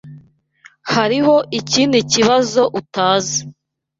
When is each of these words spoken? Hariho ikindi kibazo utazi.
Hariho 0.93 1.35
ikindi 1.59 1.97
kibazo 2.11 2.61
utazi. 2.79 3.39